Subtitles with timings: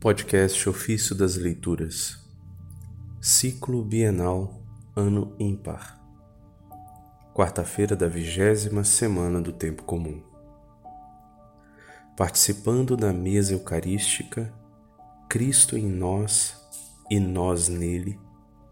[0.00, 2.24] Podcast Ofício das Leituras,
[3.20, 4.62] Ciclo Bienal,
[4.94, 6.00] Ano Ímpar,
[7.34, 10.22] quarta-feira da vigésima semana do Tempo Comum.
[12.16, 14.54] Participando da mesa eucarística,
[15.28, 16.56] Cristo em nós
[17.10, 18.20] e nós nele,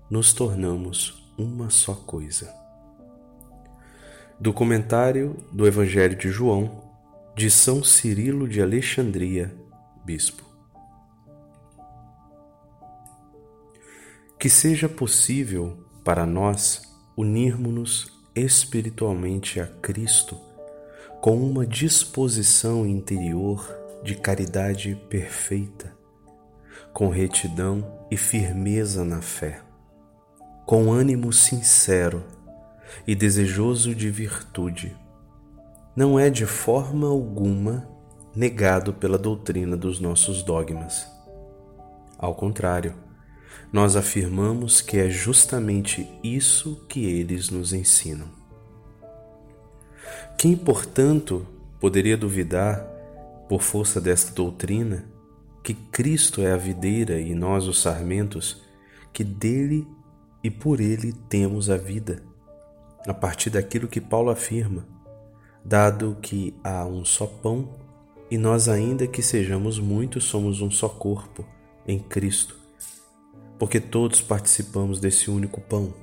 [0.09, 2.55] nos tornamos uma só coisa.
[4.39, 6.85] Do comentário do Evangelho de João,
[7.35, 9.53] de São Cirilo de Alexandria,
[10.05, 10.46] Bispo.
[14.39, 16.83] Que seja possível para nós
[17.17, 20.39] unirmos-nos espiritualmente a Cristo
[21.21, 23.67] com uma disposição interior
[24.05, 25.97] de caridade perfeita,
[26.93, 29.63] com retidão e firmeza na fé,
[30.65, 32.23] com ânimo sincero
[33.07, 34.95] e desejoso de virtude
[35.97, 37.89] não é de forma alguma
[38.35, 41.11] negado pela doutrina dos nossos dogmas.
[42.19, 42.95] Ao contrário,
[43.73, 48.29] nós afirmamos que é justamente isso que eles nos ensinam.
[50.39, 51.47] Quem, portanto,
[51.81, 52.95] poderia duvidar,
[53.49, 55.05] por força desta doutrina,
[55.63, 58.63] que Cristo é a videira e nós os sarmentos,
[59.13, 59.87] que dele
[60.43, 62.23] e por ele temos a vida,
[63.07, 64.97] a partir daquilo que Paulo afirma
[65.67, 67.69] dado que há um só pão
[68.31, 71.45] e nós, ainda que sejamos muitos, somos um só corpo
[71.87, 72.56] em Cristo,
[73.59, 75.95] porque todos participamos desse único pão.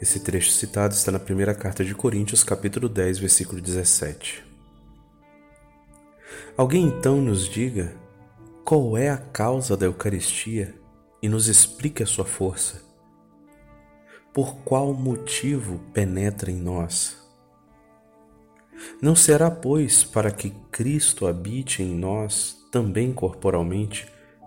[0.00, 4.44] Esse trecho citado está na primeira carta de Coríntios, capítulo 10, versículo 17.
[6.56, 7.94] Alguém então nos diga
[8.64, 10.74] qual é a causa da Eucaristia
[11.22, 12.86] e nos explique a sua força
[14.36, 17.16] por qual motivo penetra em nós?
[19.00, 24.06] Não será, pois, para que Cristo habite em nós também corporalmente,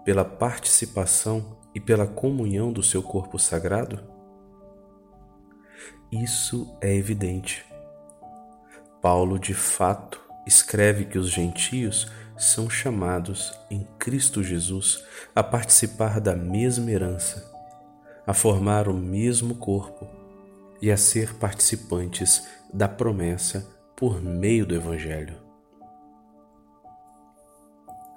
[0.09, 3.99] pela participação e pela comunhão do seu corpo sagrado?
[6.11, 7.63] Isso é evidente.
[9.03, 16.35] Paulo, de fato, escreve que os gentios são chamados em Cristo Jesus a participar da
[16.35, 17.47] mesma herança
[18.25, 20.07] a formar o mesmo corpo
[20.81, 25.48] e a ser participantes da promessa por meio do Evangelho.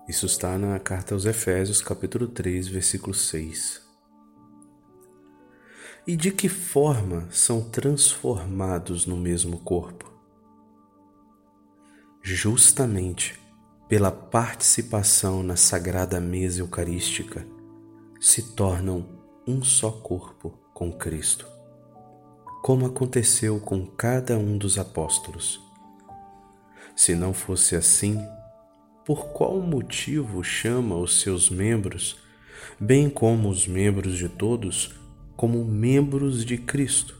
[0.09, 3.81] Isso está na carta aos Efésios, capítulo 3, versículo 6.
[6.05, 10.13] E de que forma são transformados no mesmo corpo?
[12.21, 13.41] Justamente
[13.89, 17.47] pela participação na sagrada mesa eucarística,
[18.21, 19.07] se tornam
[19.47, 21.47] um só corpo com Cristo,
[22.63, 25.61] como aconteceu com cada um dos apóstolos.
[26.97, 28.19] Se não fosse assim,
[29.05, 32.17] por qual motivo chama os seus membros,
[32.79, 34.95] bem como os membros de todos,
[35.37, 37.17] como membros de Cristo?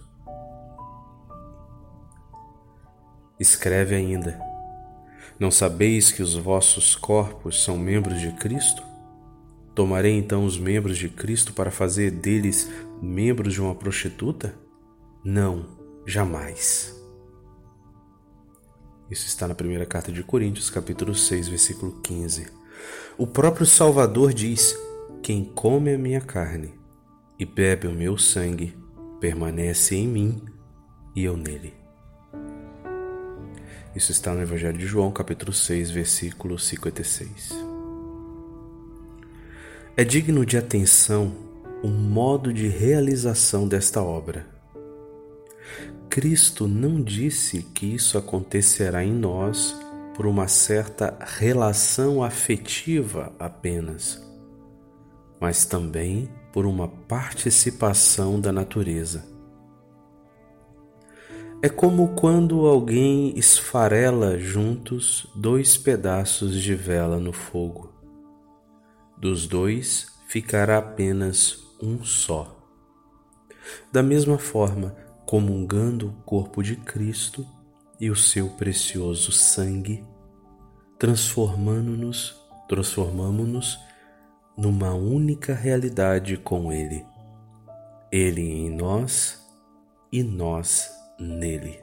[3.39, 4.41] Escreve ainda:
[5.39, 8.83] Não sabeis que os vossos corpos são membros de Cristo?
[9.75, 12.71] Tomarei então os membros de Cristo para fazer deles
[13.01, 14.55] membros de uma prostituta?
[15.25, 15.67] Não,
[16.07, 17.02] jamais.
[19.13, 22.47] Isso está na primeira carta de Coríntios, capítulo 6, versículo 15.
[23.19, 24.75] O próprio Salvador diz:
[25.23, 26.73] Quem come a minha carne
[27.39, 28.75] e bebe o meu sangue
[29.21, 30.43] permanece em mim
[31.15, 31.75] e eu nele.
[33.95, 37.51] Isso está no Evangelho de João, capítulo 6, versículo 56.
[39.95, 41.35] É digno de atenção
[41.83, 44.52] o modo de realização desta obra.
[46.13, 49.75] Cristo não disse que isso acontecerá em nós
[50.15, 54.23] por uma certa relação afetiva apenas,
[55.41, 59.25] mas também por uma participação da natureza.
[61.63, 67.91] É como quando alguém esfarela juntos dois pedaços de vela no fogo.
[69.17, 72.55] Dos dois ficará apenas um só.
[73.91, 75.02] Da mesma forma,
[75.33, 77.47] comungando o corpo de Cristo
[77.99, 80.05] e o seu precioso sangue,
[80.99, 82.39] transformando-nos,
[82.69, 83.81] transformamos-nos
[84.55, 87.03] numa única realidade com Ele.
[88.11, 89.43] Ele em nós
[90.13, 91.81] e nós nele.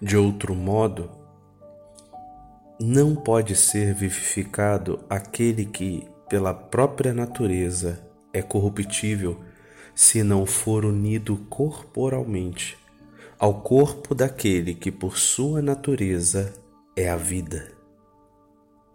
[0.00, 1.10] De outro modo,
[2.78, 9.44] não pode ser vivificado aquele que, pela própria natureza, é corruptível,
[9.96, 12.76] se não for unido corporalmente
[13.38, 16.52] ao corpo daquele que, por sua natureza,
[16.94, 17.72] é a vida,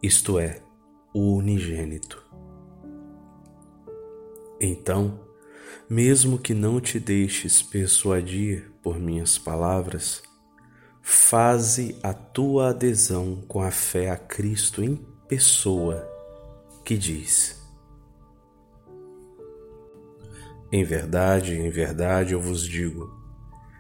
[0.02, 0.62] isto é,
[1.12, 2.24] o unigênito.
[4.60, 5.20] Então,
[5.90, 10.22] mesmo que não te deixes persuadir por minhas palavras,
[11.02, 14.96] faze a tua adesão com a fé a Cristo em
[15.28, 16.08] pessoa,
[16.86, 17.61] que diz:
[20.72, 23.14] Em verdade, em verdade eu vos digo: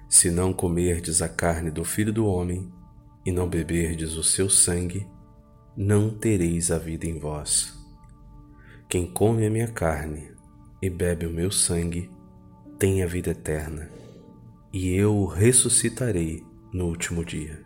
[0.09, 2.69] se não comerdes a carne do Filho do Homem
[3.25, 5.07] e não beberdes o seu sangue,
[5.75, 7.73] não tereis a vida em vós.
[8.89, 10.31] Quem come a minha carne
[10.81, 12.11] e bebe o meu sangue
[12.77, 13.89] tem a vida eterna,
[14.73, 16.43] e eu o ressuscitarei
[16.73, 17.63] no último dia.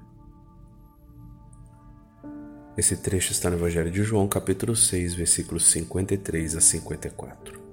[2.78, 7.65] Esse trecho está no Evangelho de João, capítulo 6, versículos 53 a 54.